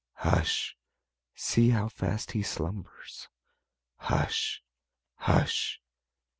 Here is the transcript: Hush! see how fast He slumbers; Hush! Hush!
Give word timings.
Hush! 0.25 0.75
see 1.35 1.69
how 1.69 1.87
fast 1.87 2.31
He 2.31 2.41
slumbers; 2.41 3.29
Hush! 3.97 4.63
Hush! 5.17 5.79